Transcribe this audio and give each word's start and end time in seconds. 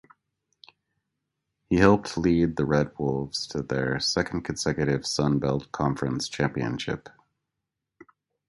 He 1.69 1.75
helped 1.75 2.17
lead 2.17 2.55
the 2.55 2.65
Red 2.65 2.89
Wolves 2.97 3.45
to 3.49 3.61
their 3.61 3.99
second 3.99 4.41
consecutive 4.41 5.05
Sun 5.05 5.37
Belt 5.37 5.71
Conference 5.71 6.27
championship. 6.27 7.07